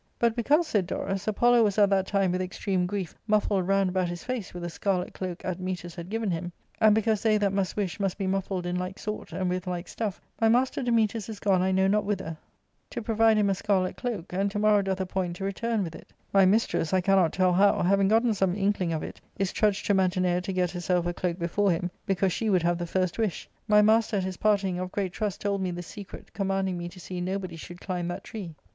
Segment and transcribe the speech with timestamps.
[0.17, 4.07] "But because," said Dorus," Apollo was at that time with extreme grief muffled round about
[4.09, 7.75] his face with a scarlet cloak Admetus had given him, and because they that must
[7.77, 11.39] wish must be muffled in like sort and with like stuff, my master Dametas is
[11.39, 12.35] gone I know not whither
[12.89, 13.93] to provide him * Stood— ue.^ placed at a little distance.
[13.93, 13.93] 400 ARCADIA.—Book III.
[13.93, 17.01] a scarlet cloak, and to morrow doth appoint to return with it My mistress, I
[17.01, 20.71] cannot tell how, having gotten some inkling of it, is trudged to Mantinea to get
[20.71, 23.47] herself a cloak before him, because she would have the first wish.
[23.67, 26.99] My master at his parting of great trust told me this secret, commanding me to
[26.99, 28.55] see nobody should climb that tree.